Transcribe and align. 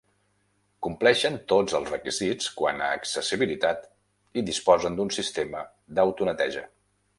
Compleixen 0.85 1.35
tots 1.53 1.75
els 1.79 1.91
requisits 1.93 2.47
quant 2.61 2.81
a 2.87 2.89
accessibilitat 3.01 3.87
i 4.43 4.47
disposen 4.49 4.99
d’un 5.01 5.15
sistema 5.21 5.65
d’autoneteja. 5.99 6.69